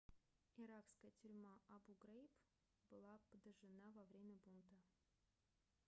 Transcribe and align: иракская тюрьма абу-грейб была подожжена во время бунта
иракская 0.57 1.11
тюрьма 1.21 1.51
абу-грейб 1.75 2.31
была 2.89 3.19
подожжена 3.29 3.87
во 3.93 4.03
время 4.05 4.33
бунта 4.45 4.81